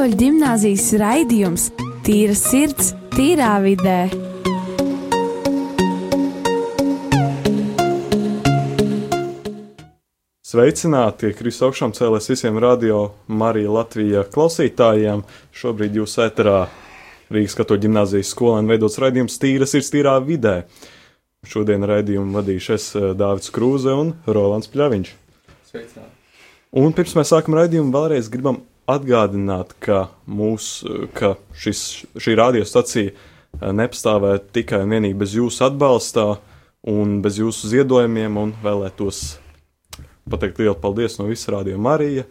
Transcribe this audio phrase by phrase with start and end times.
[0.00, 1.64] Katoļu ģimnāzijas raidījums
[2.06, 4.06] Tīra sirds, tīrā vidē.
[10.40, 15.20] Sveicināti, Kristus augšām cēlēs visiem radio Marija Latvijā klausītājiem.
[15.52, 16.62] Šobrīd jūs ēterā
[17.28, 20.62] Rīgas katoļu ģimnāzijas skolēnu veidots raidījums Tīras ir tīrā vidē.
[21.44, 25.12] Šodien raidījumu vadīšu es eh, Dāvids Krūze un Rolands Pļaviņš.
[25.74, 26.16] Sveicināti.
[26.80, 28.62] Un pirms mēs sākam raidījumu, vēlreiz gribam
[28.94, 30.84] atgādināt, ka, mūs,
[31.16, 33.16] ka šis, šī radiostacija eh,
[33.76, 36.24] nepastāvē tikai un vienīgi bez jūsu atbalsta
[36.90, 39.18] un bez jūsu ziedojumiem, un vēlētos
[40.30, 42.24] pateikt lielu paldies no visas radio Marija.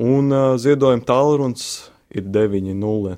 [0.00, 3.16] Un uh, ziedojuma tālrunis ir 900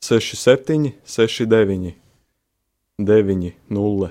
[0.00, 1.94] 67 69
[2.98, 4.10] 900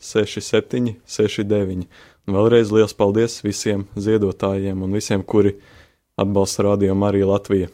[0.00, 1.86] 67 69.
[2.26, 5.52] Vēlreiz liels paldies visiem ziedotājiem un visiem, kuri
[6.18, 7.68] atbalsta Radio Mariju Latviju.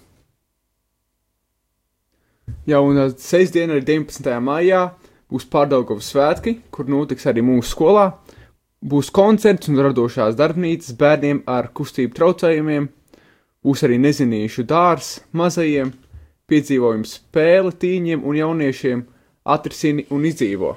[2.68, 4.28] Jā, un sestdiena ir 19.
[4.44, 4.90] maijā.
[5.32, 8.10] Būs pārdaugavas svētki, kur notiks arī mūsu skolā.
[8.84, 12.90] Būs koncerts un radošās darbnīcas bērniem ar kustību traucējumiem.
[13.64, 15.94] Būs arī nezinīšu dārs mazajiem,
[16.50, 19.06] piedzīvojums spēle tīņiem un jauniešiem
[19.48, 20.76] atrisini un izdzīvo.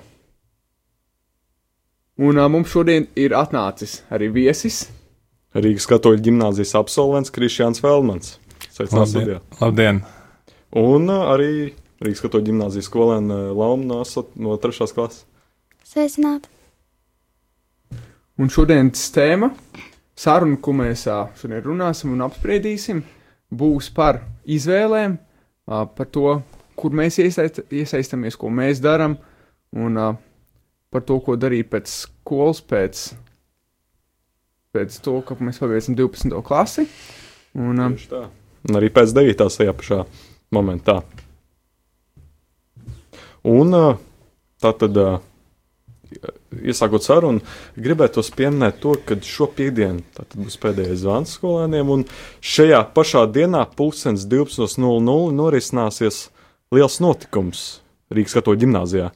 [2.16, 4.86] Un uh, mums šodien ir atnācis arī viesis.
[5.56, 8.38] Rīgas katoļu ģimnāzijas absolvents Krišjāns Velmans.
[8.72, 9.42] Sveicināts studijā.
[9.60, 10.02] Labdien!
[10.80, 11.50] Un uh, arī
[12.04, 14.88] Rīgas katoļu ģimnāzijas skolēna Lauma no, asot- no 3.
[14.96, 15.26] klases.
[15.86, 16.52] Sveicināti!
[18.40, 19.48] Un šodienas tēma,
[20.20, 23.00] saruna, ko mēs ā, šodien runāsim un apspriedīsim,
[23.56, 25.16] būs par izvēlēm,
[25.72, 26.34] ā, par to,
[26.76, 29.16] kur mēs iesaist, iesaistamies, ko mēs darām,
[29.72, 30.10] un ā,
[30.94, 33.06] par to, ko darīt pēc skolas, pēc,
[34.76, 36.42] pēc to, ka mēs pabeidzam 12.
[36.46, 36.88] klasi.
[37.56, 37.80] Un,
[38.10, 38.26] tā.
[38.66, 39.46] Un arī pēc 9.
[39.46, 40.02] tajā pašā
[40.56, 41.00] momentā.
[43.46, 43.98] Un uh,
[44.64, 45.20] tā tad, uh,
[46.64, 47.44] iesākot sarunu,
[47.78, 50.04] gribētu pieminēt to, ka šo piekdienu
[50.36, 52.06] būs pēdējais zvans skolēniem, un
[52.42, 56.28] šajā pašā dienā, 12.00, norisināsies
[56.74, 57.66] liels notikums
[58.14, 59.10] Rīgas katoļu ģimnāzijā.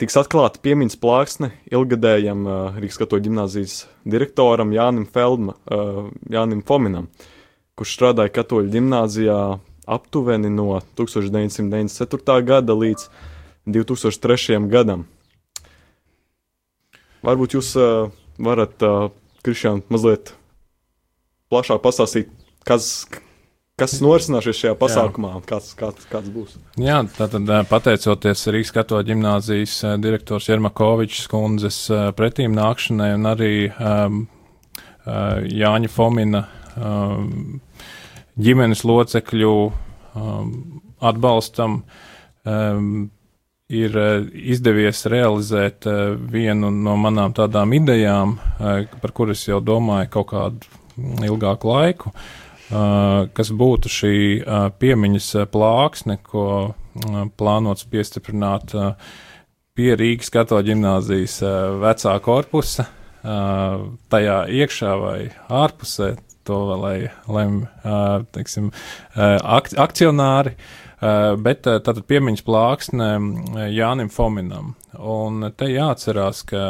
[0.00, 7.10] Tiks atklāta piemiņas plāksne ilgadējam uh, Rīgas katoļu ģimnāzijas direktoram Jānim Feldma, uh, Jānim Fominam
[7.80, 9.36] kurš strādāja katoļu ģimnāzijā
[9.88, 12.34] aptuveni no 1994.
[12.44, 13.06] gada līdz
[13.72, 14.58] 2003.
[14.68, 15.06] gadam.
[17.24, 19.08] Varbūt jūs uh, varat, uh,
[19.40, 20.34] Kristiāna, mazliet
[21.48, 22.28] plašāk pastāstīt,
[22.68, 23.08] kas,
[23.80, 26.56] kas norisināsies šajā pasākumā, kāds, kāds, kāds būs.
[26.80, 31.78] Jā, tātad pateicoties Rīgas katoļu ģimnāzijas direktors Jermakovičs kundzes
[32.18, 34.20] pretīm nākšanai un arī um,
[35.60, 36.44] Jāņa Fomina
[36.76, 37.60] um,
[38.40, 40.52] ģimenes locekļu um,
[41.10, 42.92] atbalstam um,
[43.70, 43.96] ir
[44.34, 45.86] izdevies realizēt
[46.32, 50.80] vienu no manām tādām idejām, par kuras jau domāju kaut kādu
[51.22, 52.10] ilgāku laiku.
[52.10, 52.39] Uh,
[52.70, 56.74] kas būtu šī uh, piemiņas uh, plāksne, ko
[57.38, 58.72] plānots piestiprināt
[59.78, 61.36] pie Rīgas katoļu ģimnāzijas
[61.78, 62.88] vecā korpusa,
[64.10, 65.14] tajā iekšā vai
[65.46, 66.96] ārpusē, to lai
[67.30, 67.60] lem,
[68.34, 68.72] teiksim,
[69.14, 70.56] ak akcionāri,
[71.46, 73.10] bet tātad piemiņas plāksne
[73.70, 74.74] Jānim Fominam.
[74.98, 76.66] Un te jāatcerās, ka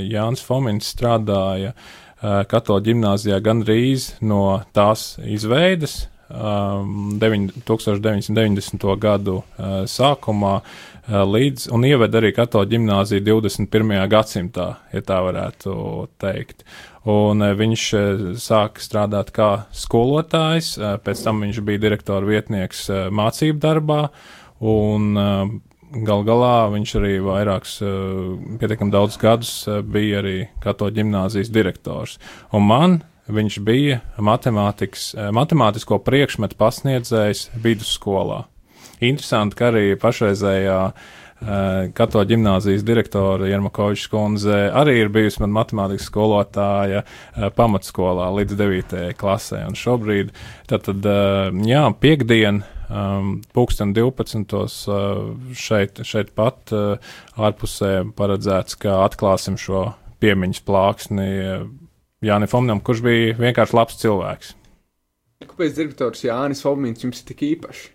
[0.00, 8.86] Jānis Fomins strādāja uh, katoļu ģimnāzijā gandrīz no tās izveides, um, 9, 1990.
[8.98, 13.94] gadu uh, sākumā uh, līdz un ieved arī katoļu ģimnāziju 21.
[14.10, 15.74] gadsimtā, ja tā varētu
[16.20, 16.66] teikt.
[17.08, 17.84] Un viņš
[18.42, 20.74] sāka strādāt kā skolotājs,
[21.06, 22.82] pēc tam viņš bija direktora vietnieks
[23.14, 24.02] mācību darbā,
[24.60, 25.16] un
[25.92, 32.18] gal galā viņš arī vairākus, uh, pietiekami daudz gadus uh, bija arī katoļu ģimnāzijas direktors.
[32.52, 32.98] Un man
[33.28, 38.46] viņš bija eh, matemātisko priekšmetu pasniedzējs vidusskolā.
[39.04, 40.78] Interesanti, ka arī pašreizējā
[41.94, 47.04] katoļu ģimnāzijas direktora Jermakovičs kundze arī ir bijusi man matemātikas skolotāja
[47.54, 49.04] pamatskolā līdz 9.
[49.20, 49.60] klasē.
[49.68, 50.32] Un šobrīd,
[50.66, 50.90] tad,
[51.62, 54.54] jā, piekdien, um, pulksten 12.
[54.88, 59.88] Uh, šeit, šeit pat uh, ārpusē paredzēts, ka atklāsim šo
[60.22, 61.68] piemiņas plāksni uh,
[62.24, 64.54] Jānis Fomnam, kurš bija vienkārši labs cilvēks.
[65.46, 67.86] kāpēc direktors Jānis Falmīns jums ir tik īpašs?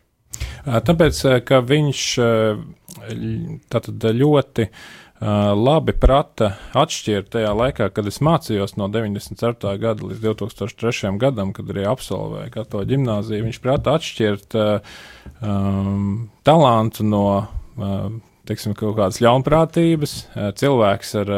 [0.63, 2.03] Tāpēc, ka viņš
[3.69, 4.65] tātad ļoti
[5.23, 9.77] labi prata atšķirt tajā laikā, kad es mācījos no 94.
[9.79, 11.13] gada līdz 2003.
[11.21, 13.45] gadam, kad arī absolvēju katoļu ģimnāziju.
[13.47, 17.23] Viņš prata atšķirt um, talantu no
[18.47, 20.15] teiksim, kaut kādas ļaunprātības,
[20.59, 21.33] cilvēks ar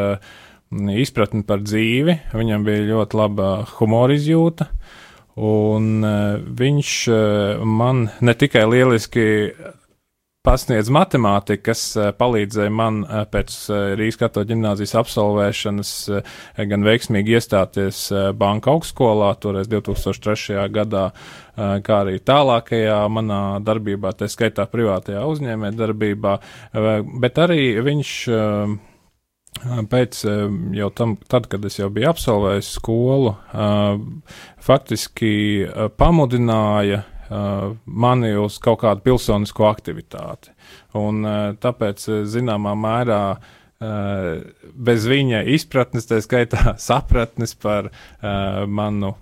[0.96, 4.70] izpratni par dzīvi, viņam bija ļoti laba humora izjūta.
[5.36, 6.00] Un
[6.56, 6.92] viņš
[7.68, 9.26] man ne tikai lieliski
[10.46, 15.94] pasniedz matemātiku, kas uh, palīdzēja man uh, pēc uh, Rīgas katoļu ģimnāzijas absolvēšanas
[16.70, 18.02] gan veiksmīgi iestāties
[18.38, 20.58] banka augstskolā, toreiz 2003.
[20.74, 21.06] gadā,
[21.56, 26.36] kā arī tālākajā manā darbībā, tā skaitā privātajā uzņēmē darbībā,
[27.24, 28.12] bet arī viņš
[29.90, 30.18] Pēc
[30.76, 33.32] jau tam, tad, kad es jau biju absolvējis skolu,
[34.68, 35.30] faktiski
[35.96, 40.54] pamudināja mani uz kaut kādu pilsonisko aktivitāti.
[40.96, 41.26] Un
[41.62, 43.22] tāpēc, zināmā mērā,
[44.90, 47.92] bez viņa izpratnes, tā skaitā sapratnes par
[48.68, 49.16] manu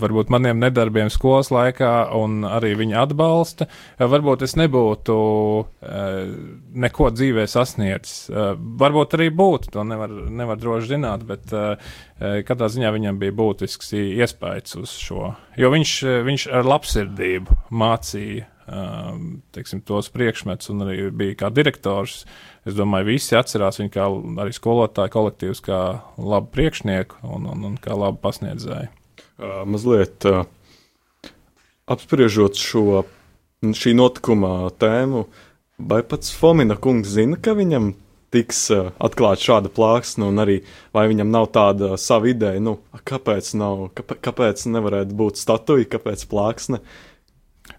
[0.00, 3.68] varbūt maniem nedarbiem skolas laikā un arī viņa atbalsta,
[4.00, 6.34] varbūt es nebūtu uh,
[6.86, 8.28] neko dzīvē sasniedzis.
[8.32, 11.50] Uh, varbūt arī būtu, to nevar, nevar droši zināt, bet
[12.18, 15.32] katrā ziņā viņam bija būtisks iespējas uz šo.
[15.58, 15.92] Jo viņš,
[16.26, 18.48] viņš ar labsirdību mācīja
[19.54, 22.24] teiksim, tos priekšmetus un arī bija kā direktors.
[22.68, 24.06] Es domāju, visi atcerās viņu kā
[24.44, 25.80] arī skolotāju kolektīvus, kā
[26.20, 28.97] labu priekšnieku un, un, un kā labu pasniedzēju
[29.38, 30.26] mazliet
[31.88, 33.04] apspriežot šo
[33.62, 35.24] šī notikuma tēmu,
[35.78, 37.92] vai pats Fomina kungs zina, ka viņam
[38.34, 40.58] tiks atklāta šāda plāksne, un arī
[40.94, 42.76] vai viņam nav tāda sava ideja, nu,
[43.08, 46.82] kāpēc, nav, kāpēc, nevarētu būt statuja, kāpēc plāksne?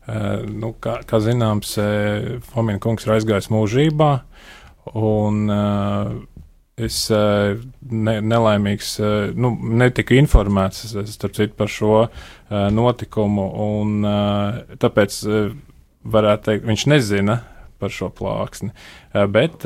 [0.09, 1.75] Nu, kā, kā zināms,
[2.49, 4.11] Fomina kungs ir aizgājis mūžībā,
[4.97, 5.45] un
[6.85, 7.59] es eh,
[7.91, 14.09] ne, nelaimīgs, eh, nu, netiku informēts, starp citu, par šo eh, notikumu, un
[14.79, 15.19] tāpēc
[16.09, 17.39] varētu teikt, viņš nezina
[17.79, 18.73] par šo plāksni.
[19.31, 19.63] Bet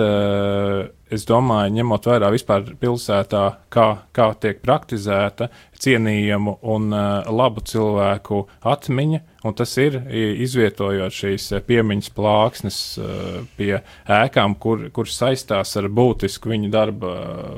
[1.13, 3.43] es domāju, ņemot vērā vispār pilsētā,
[3.73, 5.49] kā, kā tiek praktizēta
[5.83, 9.97] cienījamu un labu cilvēku atmiņa, Un tas ir
[10.39, 13.73] izvietojot šīs eh, piemiņas plāksnes eh, pie
[14.07, 17.57] ēkām, kur, kur saistās ar būtisku viņu darba eh,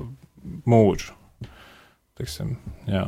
[0.65, 1.13] mūžu.
[2.17, 2.55] Tiksim,
[2.89, 3.05] jā.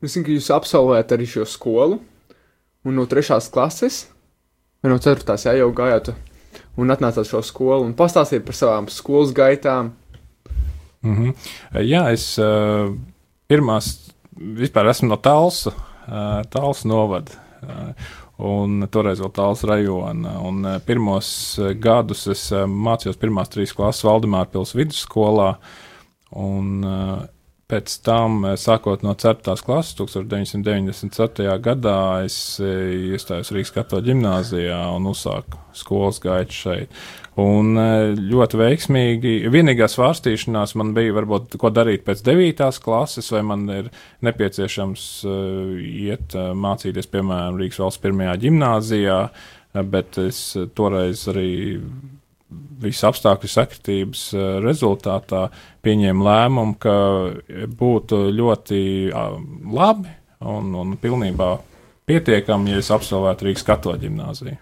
[0.00, 1.98] Es zinu, ka jūs absolvējat arī šo skolu,
[2.86, 4.06] un no trešās klases,
[4.80, 6.14] vai no ceturtās, jā, jau gājāt
[6.76, 9.92] un atnācāt šo skolu, un pastāstīt par savām skolas gaitām.
[11.02, 11.34] Mm -hmm.
[11.82, 12.94] Jā, es uh,
[13.48, 15.72] pirmās, vispār esmu no Talsa,
[16.50, 17.30] Tāls novada.
[18.38, 20.36] Un toreiz vēl tāls rajona.
[20.44, 25.56] Un pirmos gadus es mācījos pirmās trīs klases Valdemāra pilsētas vidusskolā.
[26.36, 26.84] Un
[27.70, 29.56] pēc tam, sākot no 4.
[29.66, 31.46] klases, 1997.
[31.64, 37.00] gadā, es iestājos Rīgas katoļu ģimnāzijā un uzsāku skolas gaitu šeit.
[37.42, 39.34] Un e, ļoti veiksmīgi.
[39.52, 42.70] Vienīgā svārstīšanās man bija, varbūt, ko darīt pēc 9.
[42.84, 43.90] klases, vai man ir
[44.24, 45.10] nepieciešams
[46.06, 49.52] iet mācīties, piemēram, Rīgas valsts pirmajā gimnāzijā, uh,
[49.84, 50.38] bet es
[50.76, 51.80] toreiz arī
[52.82, 54.28] visu apstākļu sakritības
[54.62, 55.46] rezultātā
[55.86, 56.94] pieņēmu lēmumu, ka
[57.78, 58.80] būtu ļoti
[59.74, 60.12] labi
[60.46, 61.50] un, un pilnībā
[62.06, 64.60] pietiekami, ja es absolvētu Rīgas katoļu gimnāziju.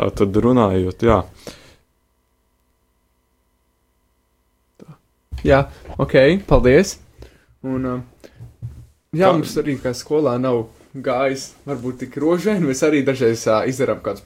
[0.00, 1.18] Tā tad runājot, jā.
[4.80, 4.98] Tā.
[5.46, 5.64] Jā,
[5.98, 6.14] ok,
[6.48, 6.98] paldies.
[7.66, 7.88] Un,
[9.12, 9.32] jā, kā?
[9.32, 14.24] mums arī kā skolā nav gājis varbūt tik rožaini, mēs arī dažreiz uh, izdarām kāds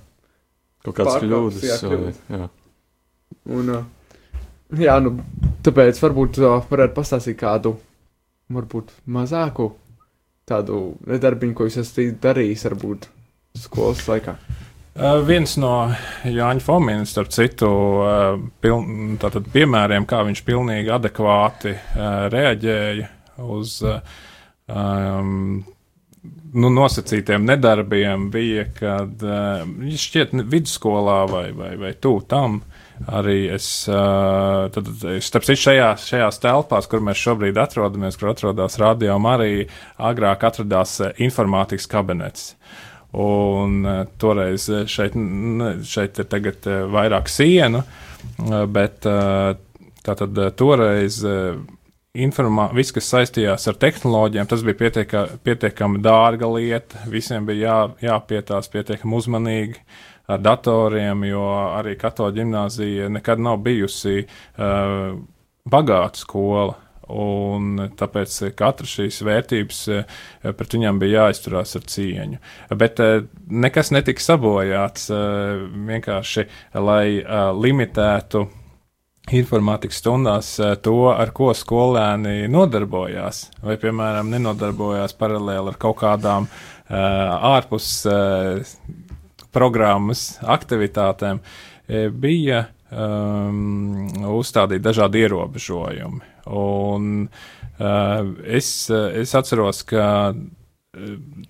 [0.84, 1.64] kaut kāds kļūdas.
[1.64, 2.20] Jā, kļūdas.
[2.32, 2.48] Jā.
[3.54, 4.12] Un, uh,
[4.80, 5.16] jā, nu,
[5.64, 7.76] tāpēc varbūt uh, varētu pastāstīt kādu,
[8.52, 9.72] varbūt mazāku
[10.48, 13.08] tādu nedarbiņu, ko jūs esat darījis, varbūt
[13.64, 14.36] skolas laikā?
[14.94, 15.72] Uh, viens no
[16.22, 17.66] Jāņa Fomina, starp citu,
[17.98, 23.08] uh, piln, tātad, piemēriem, kā viņš pilnīgi adekvāti uh, reaģēja
[23.42, 23.96] uz uh,
[24.70, 25.64] um,
[26.54, 32.62] nu, nosacītiem nedarbiem, bija, kad uh, viņš šķiet vidusskolā vai, vai, vai tuvu tam.
[33.10, 34.88] Arī es, uh, tad,
[35.26, 39.66] starp citu, šajās, šajās telpās, kur mēs šobrīd atrodamies, kur atrodas radio, arī
[39.98, 42.52] agrāk atradās informātikas kabinets.
[42.54, 45.14] Uh, Un uh, toreiz eh, šeit,
[45.86, 49.54] šeit ir tagad uh, vairāk sienu, uh, bet uh,
[50.02, 51.54] tātad uh, toreiz uh,
[52.14, 57.02] informā, viss, kas saistījās ar tehnoloģijām, tas bija pietieka, pietiekami dārga lieta.
[57.10, 57.78] Visiem bija jā,
[58.10, 59.82] jāpietās pietiekami uzmanīgi
[60.30, 61.44] ar datoriem, jo
[61.74, 65.18] arī katoļu ģimnāzija nekad nav bijusi uh,
[65.66, 66.80] bagāta skola.
[67.04, 69.80] Un tāpēc katra šīs vērtības
[70.56, 72.38] pret viņām bija jāizturās ar cieņu.
[72.80, 73.02] Bet
[73.52, 76.46] nekas netika sabojāts vienkārši,
[76.80, 77.20] lai
[77.60, 78.46] limitētu
[79.32, 86.48] informātikas stundās eh, to, ar ko skolēni nodarbojās, vai, piemēram, nenodarbojās paralēli ar kaut kādām
[86.48, 86.96] uh,
[87.54, 88.74] ārpus uh,
[89.54, 91.40] programmas aktivitātēm,
[92.18, 96.20] bija um, uzstādīti dažādi ierobežojumi.
[96.58, 100.34] Un uh, es, es atceros, ka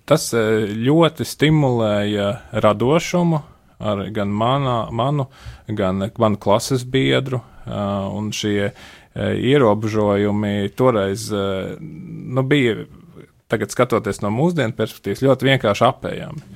[0.09, 2.29] tas ļoti stimulēja
[2.65, 3.41] radošumu
[3.85, 5.27] ar gan manā, manu,
[5.67, 12.85] gan manu klases biedru un šie uh, ierobežojumi toreiz uh, nu, bija,
[13.51, 16.47] tagad skatoties no mūsdienu perspektīvas, ļoti vienkārši apējami.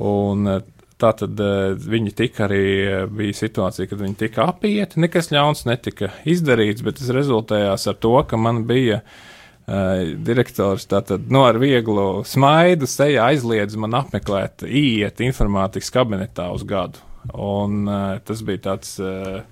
[0.00, 0.52] Un
[1.00, 1.40] tā tad
[1.80, 2.64] viņi tika arī,
[3.10, 8.14] bija situācija, kad viņi tika apieti, nekas ļauns netika izdarīts, bet tas rezultējās ar to,
[8.28, 9.00] ka man bija
[9.70, 16.64] Uh, direktors tātad nu, ar vieglu smaidu sejā aizliedz man apmeklēt, iet informātikas kabinetā uz
[16.66, 16.98] gadu.
[17.30, 19.44] Un, uh, tas bija tāds uh,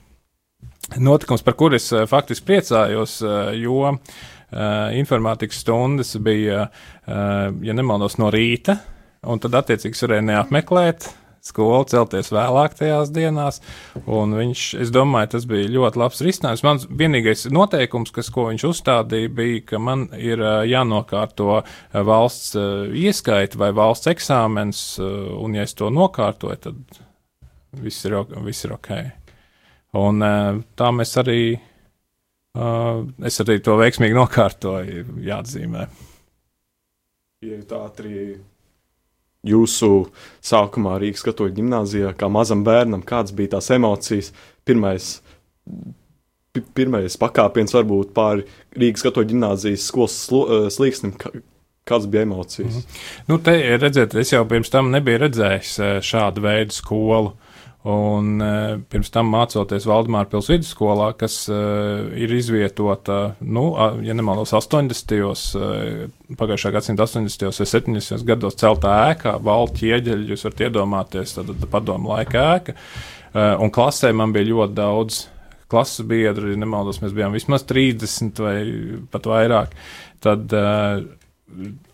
[0.96, 6.68] notikums, par kuru es eh, faktiski priecājos, eh, jo eh, informātikas stundas bija,
[7.08, 8.78] ja nemaldos, no rīta,
[9.28, 11.06] un tad attiecīgi varēja neapmeklēt
[11.48, 13.62] skolu, celties vēlāk tajās dienās.
[14.04, 16.64] Un viņš, es domāju, tas bija ļoti labs risinājums.
[16.66, 21.62] Mans vienīgais noteikums, kas, ko viņš uzstādīja, bija, ka man ir jānokārto
[22.10, 27.00] valsts ieskaita vai valsts eksāmens, un ja es to nokārtoju, tad
[27.80, 29.17] viss ir, viss ir ok.
[29.98, 33.00] Un eh, tā mēs arī, eh,
[33.30, 35.88] es arī to veiksmīgi nokārtoju, jāatzīmē.
[37.46, 38.22] Ja tā arī
[39.46, 40.08] jūsu
[40.44, 44.32] sākumā Rīgas katoļu ģimnāzijā, kā mazam bērnam, kādas bija tās emocijas,
[44.66, 45.12] pirmais,
[46.74, 51.14] pirmais pakāpiens varbūt pāri Rīgas katoļu ģimnāzijas skolas eh, slīksnim,
[51.88, 52.74] kādas bija emocijas?
[52.74, 53.28] Mm -hmm.
[53.28, 57.30] Nu, te, redziet, es jau pirms tam nebiju redzējis šādu veidu skolu.
[57.32, 57.47] Uh,
[57.88, 63.70] Un uh, pirms tam mācoties Valdemāra pilsētas vidusskolā, kas uh, ir izvietota, nu,
[64.04, 65.14] ja nemaldos, 80.
[65.56, 67.46] Uh, pagājušā gadsimta 80.
[67.48, 68.26] vai 70.
[68.28, 72.76] gados celtā ēkā, valda ķieģeļi, jūs varat iedomāties, tad padomu laika ēka.
[73.32, 75.22] Uh, un klasē man bija ļoti daudz
[75.68, 78.58] klases biedru, ja nemaldos, mēs bijām vismaz 30 vai
[79.12, 79.72] pat vairāk.
[80.24, 81.06] Tad uh,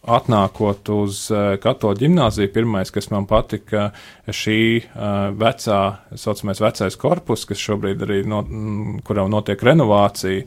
[0.04, 3.88] atnākot uz uh, katoļu ģimnāziju, pirmais, kas man patika,
[4.28, 5.80] šī uh, vecā,
[6.20, 10.44] saucamais vecais korpus, kas šobrīd arī, no, m, kuram notiek renovācija,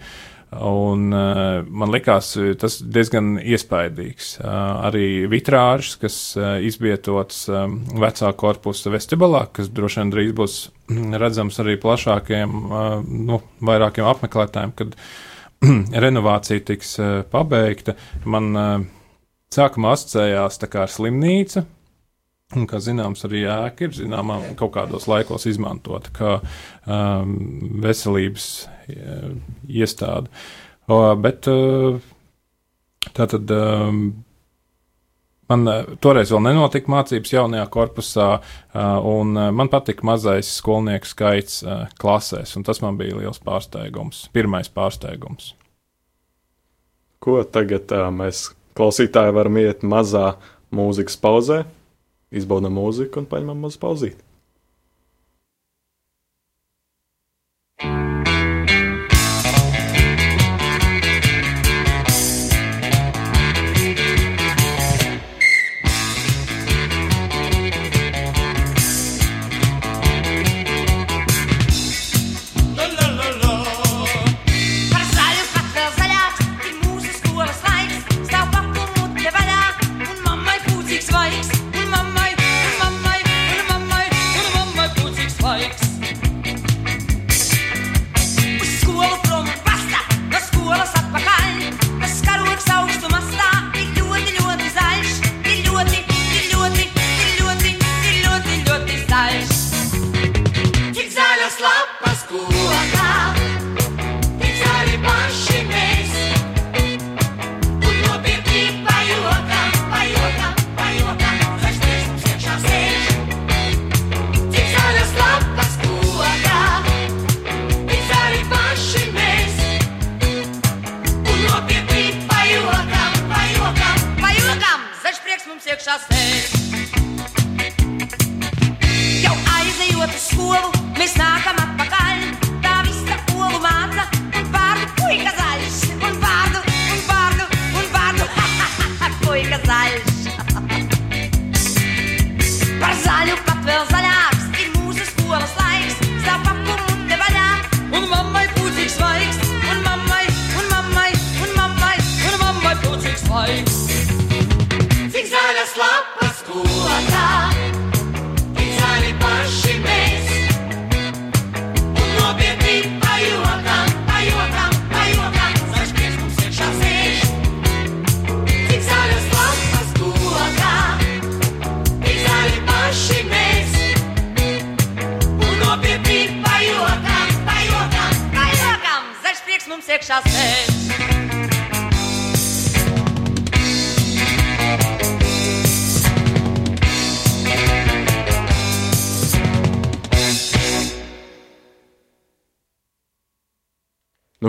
[0.64, 4.38] un uh, man likās tas diezgan iespaidīgs.
[4.40, 4.50] Uh,
[4.88, 10.60] arī vitrāžs, kas uh, izvietots um, vecā korpusa vestibulā, kas droši vien drīz būs
[11.24, 14.96] redzams arī plašākiem, uh, nu, vairākiem apmeklētājiem, kad
[16.06, 17.98] renovācija tiks uh, pabeigta.
[18.24, 18.88] Man uh,
[19.54, 21.66] sākumā asociējās ar slimnīcu.
[22.56, 26.30] Un, kā zināms, arī ēka ir zināmā kaut kādos laikos izmantota kā
[26.88, 27.34] um,
[27.84, 28.46] veselības
[28.94, 29.34] uh,
[29.68, 30.32] iestāde.
[30.88, 31.98] Uh, bet uh,
[33.12, 34.00] tā tad um,
[35.52, 38.30] man uh, toreiz vēl nenotika mācības jaunajā korpusā,
[39.12, 41.60] un man patika mazais skolnieku skaits
[42.00, 45.52] klasēs, un tas man bija liels pārsteigums, pirmais pārsteigums.
[47.20, 50.36] Ko tagad uh, mēs klausītāji varam iet mazā
[50.76, 51.64] mūzikas pauzē,
[52.32, 54.22] izbaudām mūziku un paņemam mazu pauzīti.
[57.82, 58.07] uz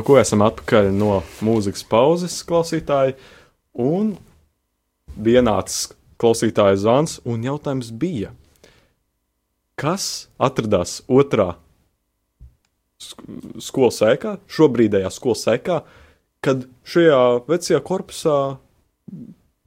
[0.08, 3.18] ko esam atpakaļ no mūzikas pauzes, klausītāji.
[3.76, 4.14] Un
[5.20, 8.32] bija nācis klausītāja zvans, un jautājums bija,
[9.78, 11.50] kas atradās otrā
[12.96, 15.82] sk- skolas sēkā, šobrīdējā skolas sēkā,
[16.40, 18.38] kad šajā vecajā korpusā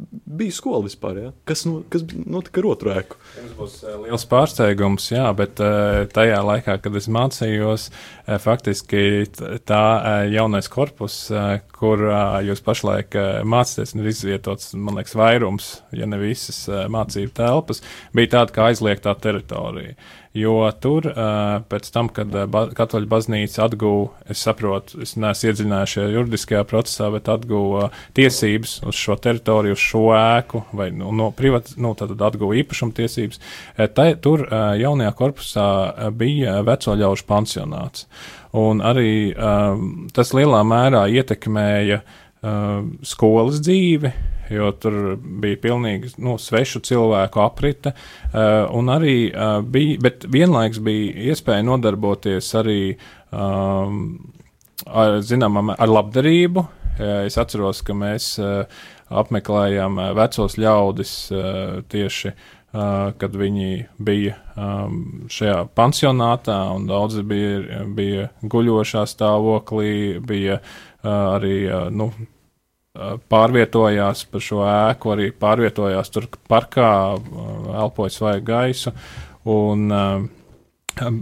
[0.10, 1.18] bija skola vispār.
[1.22, 1.32] Ja?
[1.48, 3.20] Kas, nu, kas notika ar otru ēku?
[3.38, 7.90] Jums būs eh, liels pārsteigums, jā, bet eh, tajā laikā, kad es mācījos,
[8.26, 9.04] eh, faktiski
[9.68, 15.18] tā eh, jaunais korpus, eh, kur eh, jūs pašlaik eh, mācāties, ir izvietots, man liekas,
[15.20, 17.84] vairums, ja ne visas eh, mācību telpas,
[18.18, 19.98] bija tāda kā aizliegtā teritorija.
[20.32, 21.10] Jo tur,
[21.68, 27.10] pēc tam, kad ba katoļu baznīca atguva, es saprotu, es neesmu iedziļinājies šajā juridiskajā procesā,
[27.12, 32.16] bet atguva tiesības uz šo teritoriju, uz šo ēku, vai nu, no privāta, nu, tad
[32.16, 33.44] atguva īpašuma tiesības.
[33.76, 34.46] Eh, Tai, tur
[34.80, 35.68] jaunajā korpusā
[36.16, 38.08] bija veco ļaužu pansionāts.
[38.56, 39.36] Un arī
[40.16, 42.00] tas lielā mērā ietekmēja
[43.08, 44.12] skolas dzīvi,
[44.52, 50.82] jo tur bija pilnīgi nu, svešu cilvēku aprite, uh, un arī uh, bija, bet vienlaiks
[50.84, 52.82] bija iespēja nodarboties arī
[53.32, 54.20] um,
[54.86, 56.68] ar, zinām, ar labdarību.
[56.68, 58.36] Uh, Es atceros, ka mēs
[59.10, 61.14] apmeklējām vecos ļaudis
[61.92, 62.34] tieši
[62.72, 70.62] kad viņi bija um, šajā pansionātā, un daudzi bija, bija guļošā stāvoklī, bija
[71.04, 71.58] arī
[71.92, 72.08] nu,
[73.32, 78.94] pārvietojās pa šo ēku, arī pārvietojās tur parkā, uh, elpoja svaigu gaisu.
[79.50, 81.16] Un, uh,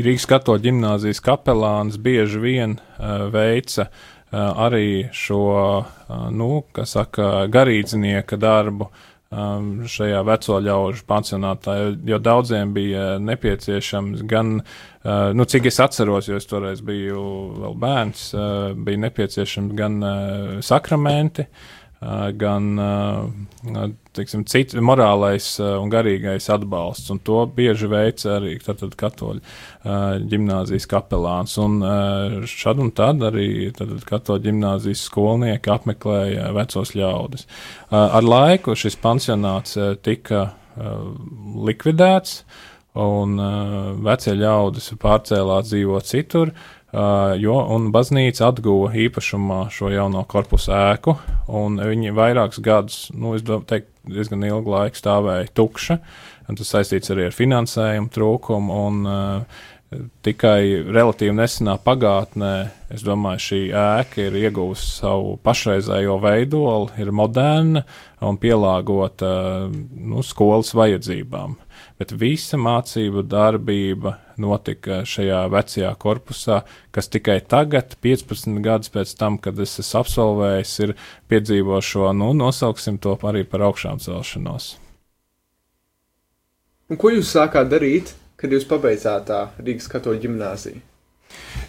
[0.00, 5.44] Rīgas katoļu ģimnāzijas kapelāns bieži vien uh, veica uh, arī šo,
[5.82, 13.18] uh, nu, kā saka, garīdznieka darbu um, šajā veco ļaužu pansionātā, jo, jo daudziem bija
[13.22, 17.22] nepieciešams gan, uh, nu, cik es atceros, jo es toreiz biju
[17.62, 21.79] vēl bērns, uh, bija nepieciešams gan uh, sakramenti, uh,
[22.40, 29.42] gan, uh, teiksim, cits morālais un garīgais atbalsts, un to bieži veica arī tātad katoļu
[30.30, 31.84] ģimnāzijas kapelāns, un
[32.48, 37.46] šad un tad arī tātad katoļu ģimnāzijas skolnieki apmeklēja vecos ļaudis.
[37.92, 40.46] Ar laiku šis pansionāts tika
[41.68, 42.42] likvidēts,
[43.00, 50.24] un uh, vecie ļaudis pārcēlās dzīvot citur, uh, jo, un baznīca atguva īpašumā šo jauno
[50.30, 51.14] korpusu ēku,
[51.46, 55.98] un viņi vairākus gadus, nu, es teiktu, diezgan ilgu laiku stāvēja tukša,
[56.50, 59.60] tas saistīts arī ar finansējumu trūkumu, un uh,
[60.22, 62.52] tikai relatīvi nesenā pagātnē,
[62.94, 67.82] es domāju, šī ēka ir iegūst savu pašreizējo veidolu, ir moderna
[68.22, 69.32] un pielāgota
[69.70, 71.56] nu, skolas vajadzībām.
[71.98, 76.62] Bet visa mācību darbība notika šajā vecajā korpusā,
[76.94, 80.94] kas tikai tagad, 15 gadus pēc tam, kad es esmu absolvējis, ir
[81.32, 84.76] piedzīvo šo, nu, nosauksim to arī par augšām celšanos.
[86.90, 90.86] Un ko jūs sākāt darīt, kad jūs pabeidzāt tā Rīgas katoļu ģimnāziju?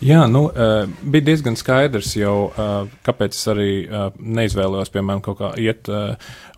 [0.02, 5.38] Jā, nu, uh, bija diezgan skaidrs jau, uh, kāpēc es arī uh, neizvēlējos, piemēram, kaut
[5.38, 5.92] kā iet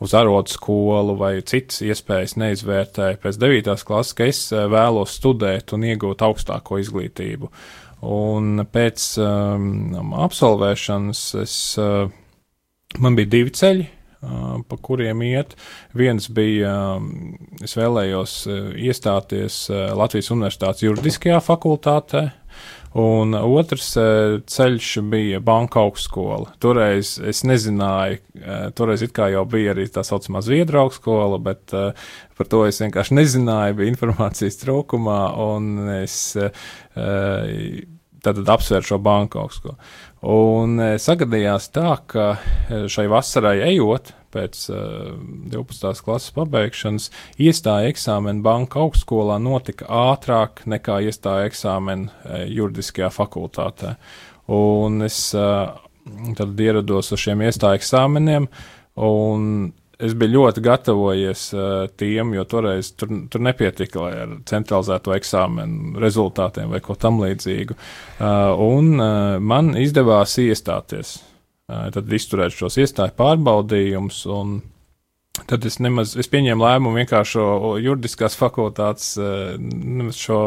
[0.03, 3.73] uz arodu skolu vai citas iespējas neizvērtēju pēc 9.
[3.89, 7.51] klases, ka es vēlos studēt un iegūt augstāko izglītību.
[8.13, 11.57] Un pēc um, absolvēšanas es,
[12.99, 13.85] man bija divi ceļi,
[14.69, 15.57] pa kuriem iet.
[15.97, 16.75] Viens bija,
[17.63, 18.37] es vēlējos
[18.79, 22.29] iestāties Latvijas Universitātes juridiskajā fakultātē,
[22.93, 23.87] Un otrs
[24.53, 26.51] ceļš bija banka augstskola.
[26.61, 28.19] Toreiz es nezināju,
[28.77, 33.17] toreiz it kā jau bija arī tā saucamā Zviedru augstskola, bet par to es vienkārši
[33.17, 36.19] nezināju, bija informācijas trūkumā, un es
[38.23, 39.79] tad apsvēru šo banku augstskolu.
[40.23, 42.27] Un sagadījās tā, ka
[42.87, 45.11] šai vasarai ejot, pēc uh,
[45.51, 46.01] 12.
[46.05, 47.09] klases pabeigšanas
[47.43, 53.97] iestāja eksāmena banka augstskolā notika ātrāk nekā iestāja eksāmena juridiskajā fakultātē.
[54.53, 55.75] Un es uh,
[56.37, 58.49] tad ierados uz šiem iestāja eksāmeniem,
[59.03, 59.47] un
[60.03, 61.67] es biju ļoti gatavojies uh,
[61.99, 67.77] tiem, jo toreiz tur, tur nepietika ar centralizēto eksāmenu rezultātiem vai ko tam līdzīgu.
[67.77, 71.19] Uh, un uh, man izdevās iestāties
[71.63, 74.17] tad izturēt šos iestāju pārbaudījumus.
[75.49, 77.45] Tad es nemaz es pieņēmu lēmumu vienkārši
[77.81, 79.13] juridiskās fakultātes
[79.63, 80.39] nemaz šo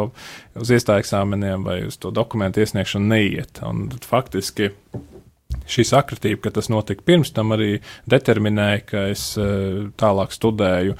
[0.60, 3.62] uz iestāju eksāmeniem vai uz to dokumentu iesniegšanu neiet.
[3.66, 4.70] Un faktiski
[5.70, 9.24] šī sakritība, ka tas notika pirms tam, arī determinēja, ka es
[10.00, 10.96] tālāk studēju,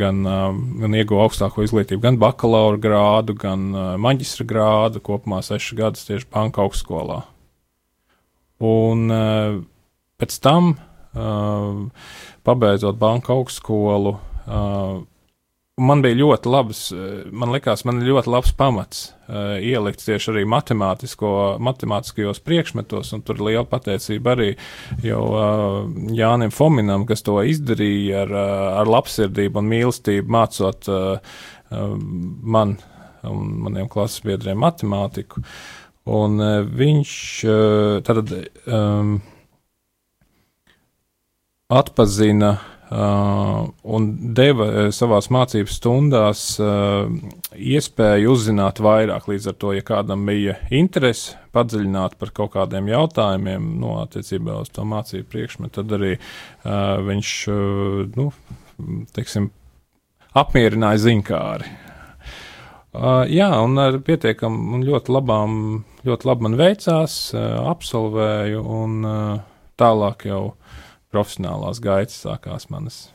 [0.00, 0.20] gan,
[0.82, 3.70] gan ieguvu augstāko izglītību, gan bakalaura grādu, gan
[4.02, 7.22] maģistra grādu, kopumā sešas gadus tieši banka augstskolā.
[8.66, 9.08] Un
[10.20, 10.76] pēc tam,
[12.46, 14.16] pabeidzot banku augstskolu,
[15.76, 16.80] man bija ļoti labs,
[17.36, 23.42] man likās, man ir ļoti labs pamats uh, ielikts tieši arī matemātiskajos priekšmetos, un tur
[23.44, 24.50] liela pateicība arī
[25.04, 25.82] jau uh,
[26.16, 28.32] Jānim Fominam, kas to izdarīja ar,
[28.82, 31.40] ar labsirdību un mīlestību, mācot uh,
[32.56, 32.78] man
[33.26, 35.42] un maniem klases biedriem matemātiku.
[36.06, 36.38] Un
[36.78, 37.12] viņš
[38.06, 38.30] tad
[38.70, 39.16] um,
[41.74, 44.04] atpazina uh, un
[44.36, 47.08] deva uh, savās mācības stundās uh,
[47.58, 49.26] iespēju uzzināt vairāk.
[49.26, 54.70] Līdz ar to, ja kādam bija interese padziļināt par kaut kādiem jautājumiem, nu, attiecībā uz
[54.70, 58.28] to mācību priekšmetu, tad arī uh, viņš, uh, nu,
[59.16, 59.50] teiksim,
[60.36, 61.72] apmierināja zinkāri.
[62.96, 65.58] Uh, jā, un ar pietiekam un ļoti labām,
[66.06, 69.42] ļoti labi man veicās, uh, absolvēju, un uh,
[69.76, 70.44] tālāk jau
[71.12, 73.06] profesionālās gaitas sākās manas.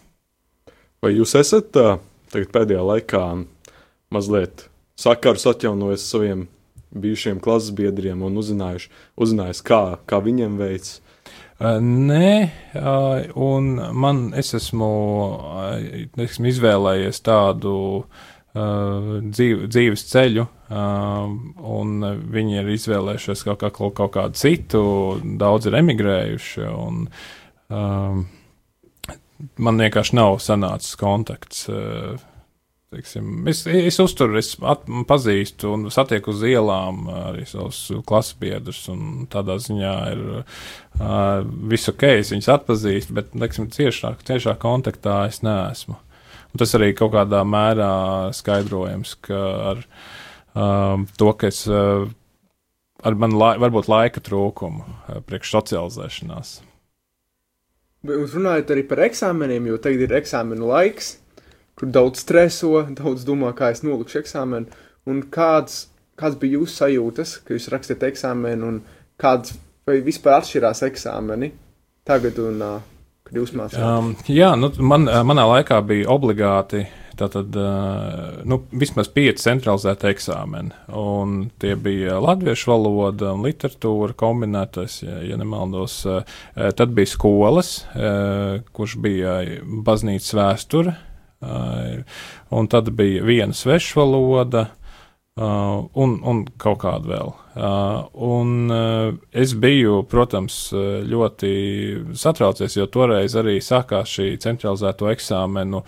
[1.02, 1.76] Vai jūs esat
[2.32, 3.26] pēdējā laikā
[4.14, 4.68] mazliet
[5.00, 6.46] sakarus atjaunojis saviem
[6.92, 11.00] bijušiem klases biedriem un uzzinājuši kā, kā viņiem veids?
[11.62, 12.30] Nē,
[13.38, 14.92] un man es esmu,
[16.26, 17.74] esmu izvēlējies tādu
[18.54, 24.82] dzīv, dzīves ceļu, un viņi ir izvēlējušies kaut, kā, kaut kādu citu,
[25.22, 26.66] daudz ir emigrējuši.
[26.72, 27.41] Un, uh,
[27.72, 28.26] man
[29.86, 31.70] vienkārši nav sanācis kontakts.
[31.72, 32.20] Uh,
[32.92, 38.82] Teiksim, es, es uzturu, es at, pazīstu un satieku uz ielām arī savus klases biedrus.
[39.32, 41.38] Tādā ziņā ir uh,
[41.72, 45.96] visu ok, es viņus atpazīstu, bet teiksim, ciešā, ciešā kontaktā es neesmu.
[46.52, 47.94] Un tas arī kaut kādā mērā
[48.36, 49.40] skaidrojams, ka
[49.72, 49.86] ar
[50.52, 52.12] um, to, ka es uh,
[53.08, 56.58] ar man lai, varbūt laika trūkumu uh, priekš socializēšanās.
[58.02, 61.20] Jūs runājat arī par eksāmeniem, jo tagad ir eksāmenu laiks,
[61.78, 64.80] kur daudz streso, daudz domā, kā es nolikšu eksāmenu.
[65.10, 65.84] Un kāds,
[66.18, 69.54] kāds bija jūsu sajūtas, ka jūs rakstāt eksāmenu, un kāds
[69.86, 71.52] vai vispār atšķirās eksāmeni
[72.08, 72.80] tagad un uh,
[73.28, 73.86] kad jūs mācījāties?
[73.86, 76.88] Um, jā, nu, man, manā laikā bija obligāti.
[77.20, 77.56] Tātad,
[78.48, 80.74] nu, vismaz pieci centralizēti eksāmeni.
[80.98, 86.02] Un tie bija latviešu valoda un literatūra kombinētas, ja, ja nemaldos.
[86.56, 87.74] Tad bija skolas,
[88.74, 89.38] kurš bija
[89.86, 90.96] baznīcas vēsture,
[92.52, 94.70] un tad bija viena svešu valoda,
[95.40, 97.30] Uh, un, un kaut kādu vēl.
[97.56, 100.58] Uh, un uh, es biju, protams,
[101.08, 101.52] ļoti
[102.20, 105.80] satraucies, jo toreiz arī sākās šī centralizēto eksāmenu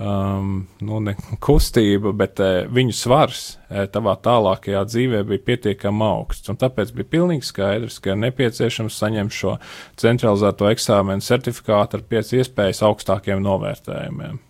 [0.00, 6.50] um, nu, ne kustība, bet uh, viņu svars uh, tavā tālākajā dzīvē bija pietiekami augsts.
[6.50, 9.56] Tāpēc bija pilnīgi skaidrs, ka nepieciešams saņemt šo
[10.00, 14.40] centralizēto eksāmenu certifikātu ar pēc iespējas augstākiem novērtējumiem.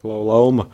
[0.00, 0.70] Klau Lauma,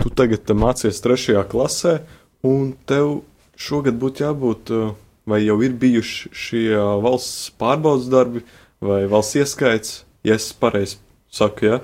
[0.00, 1.98] tu tagad mācies trešajā klasē
[2.44, 3.22] Un tev
[3.56, 4.92] šogad būtu jābūt, uh,
[5.24, 6.66] vai jau ir bijuši šie
[7.00, 8.42] valsts pārbaudas darbi,
[8.84, 9.94] vai valsts ieskaits,
[10.28, 10.98] ja es pareizi
[11.32, 11.78] saku, ja?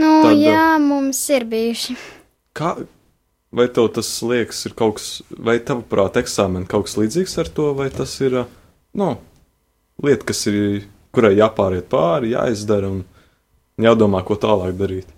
[0.00, 1.96] Nu, Tad, jā, mums ir bijuši.
[2.56, 2.72] Kā,
[3.52, 7.68] vai tev tas liekas, ir kaut kas, vai tavuprāt, eksāmeni kaut kas līdzīgs ar to,
[7.76, 8.38] vai tas ir,
[8.98, 9.10] nu,
[10.04, 13.02] lieta, kas ir, kurai jāpāriet pāri, jāizdara un
[13.82, 15.12] jādomā, ko tālāk darīt?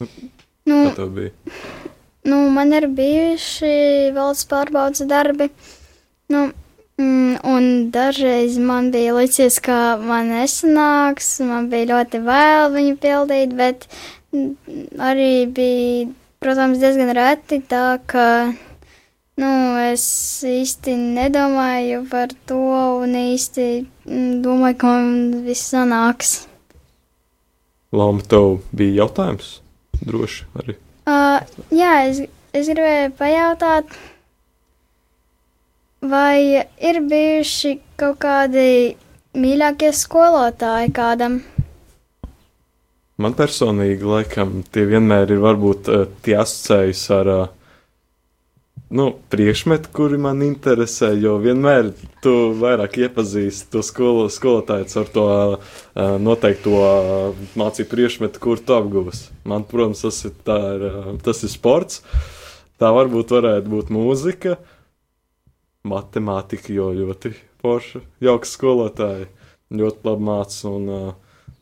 [0.00, 0.10] Nu,
[0.66, 1.34] nu, kā tev bija?
[2.26, 5.46] Nu, man ir bijuši valsts pārbaudas darbi.
[6.32, 6.48] Nu,
[6.96, 13.52] Mm, un dažreiz man bija licies, ka man nesanāks, man bija ļoti vēl viņu pildīt,
[13.58, 13.84] bet
[15.04, 16.06] arī bija,
[16.40, 18.24] protams, diezgan reti tā, ka,
[19.36, 19.52] nu,
[19.90, 20.06] es
[20.48, 22.62] īsti nedomāju par to
[23.04, 23.68] un īsti
[24.48, 26.34] domāju, ka man viss sanāks.
[27.92, 29.58] Lama, tev bija jautājums?
[30.00, 30.80] Droši arī.
[31.04, 31.44] Uh,
[31.76, 32.24] jā, es,
[32.56, 33.92] es gribēju pajautāt,
[36.10, 38.96] vai ir bijuši kaut kādi
[39.36, 41.40] mīļākie skolotāji kādam?
[43.16, 47.44] Man personīgi, laikam, tie vienmēr ir varbūt eh, tie asociējas ar eh,
[48.88, 51.90] nu, priekšmetu, kuri man interesē, jo vienmēr
[52.22, 55.74] tu vairāk iepazīsti to skolo, skolotāju ar to uh,
[56.22, 59.32] noteikto uh, mācību priekšmetu, kur tu apgūsi.
[59.48, 62.04] Man, protams, tas ir, ir, uh, tas ir sports.
[62.78, 64.54] Tā varbūt varētu būt mūzika,
[65.86, 69.30] matemātika, jo ļoti forša, jauka skolotāja,
[69.74, 70.60] ļoti labi māca.
[70.72, 71.54] Un, uh,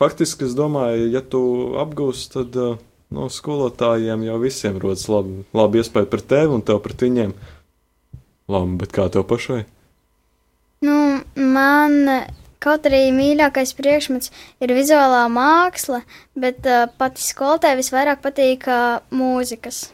[0.00, 1.46] faktiski es domāju, ja tu
[1.82, 2.60] apgūsi, tad.
[2.60, 7.34] Uh, no skolotājiem jau visiem rodas labi, labi iespēja par tevi un tev pret viņiem.
[8.50, 9.64] Labi, bet kā tev pašai?
[10.86, 10.96] Nu,
[11.34, 11.96] man
[12.62, 14.32] kaut arī mīļākais priekšmets
[14.62, 16.02] ir vizuālā māksla,
[16.38, 19.86] bet uh, pati skolotāja visvairāk patīk uh, mūzikas.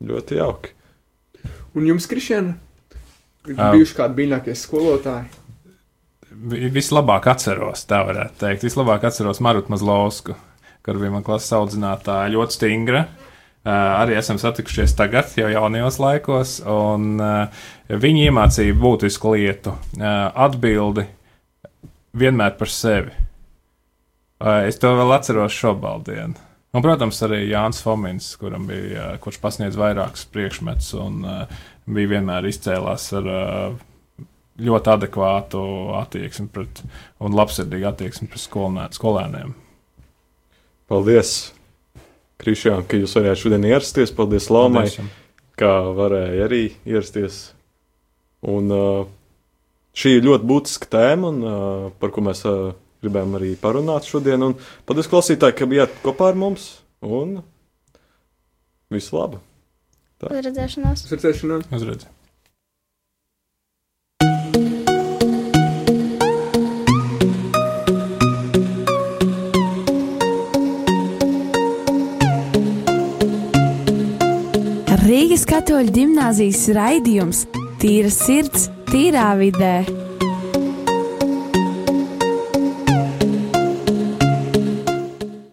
[0.00, 0.76] Ļoti jauki.
[1.74, 2.56] Un jums, Kristiāna,
[3.46, 3.70] ir Ā.
[3.74, 5.28] bijuši kādi mīļākie skolotāji?
[6.30, 8.62] Vi- Vislabāk atceros, tā varētu teikt.
[8.66, 10.34] Vislabāk atceros Marutu Mazlovsku,
[10.82, 13.06] kur bija mana klases audzinātāja ļoti stingra.
[13.60, 17.48] Uh, arī esam satikušies tagad, jau jaunajos laikos, un uh,
[17.92, 21.04] viņi iemācīja būtisku lietu uh,- atbildi
[22.16, 23.12] vienmēr par sevi.
[24.40, 26.38] Uh, es to vēl atceros šobrīd.
[26.70, 32.14] Un, protams, arī Jānis Fomins, kuram bija, uh, kurš pasniedz vairākus priekšmetus un uh, bija
[32.14, 34.26] vienmēr izcēlās ar uh,
[34.60, 35.62] ļoti adekvātu
[35.98, 36.82] attieksmi pret
[37.18, 38.44] un labsirdīgu attieksmi pret
[38.94, 39.56] skolēniem.
[40.90, 41.52] Paldies,
[42.40, 44.12] Krišjām, ka jūs varējāt šodien ierasties.
[44.16, 45.16] Paldies jums.
[45.60, 47.40] kā varēja arī ierasties.
[48.48, 49.02] Un uh,
[49.92, 52.72] šī ir ļoti būtiska tēma, un, uh, par ko mēs uh,
[53.04, 54.44] gribējām arī parunāt šodien.
[54.44, 54.56] Un
[54.88, 56.70] paldies klausītāji, ka bijāt kopā ar mums.
[57.00, 57.40] Un
[58.92, 59.40] visu labu!
[60.20, 61.06] Uz redzēšanos!
[61.08, 61.70] Uz redzēšanos!
[61.72, 62.08] Uzredz.
[75.10, 77.40] Rīgas katoļu ģimnāzijas raidījums
[77.80, 80.09] Tīra sirds, tīrā vidē.